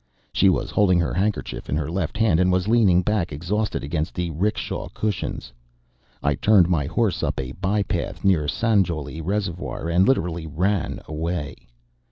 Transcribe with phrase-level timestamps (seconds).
[0.33, 4.15] She was holding her handkerchief in her left hand and was leaning hack exhausted against
[4.15, 5.53] the 'rickshaw cushions.
[6.23, 11.55] I turned my horse up a bypath near the Sanjowlie Reservoir and literally ran away.